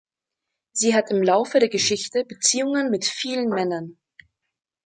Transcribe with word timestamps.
Sie 0.71 0.95
hat 0.95 1.11
im 1.11 1.21
Laufe 1.21 1.59
der 1.59 1.69
Geschichte 1.69 2.25
Beziehungen 2.25 2.89
mit 2.89 3.05
vielen 3.05 3.49
Männern. 3.49 3.99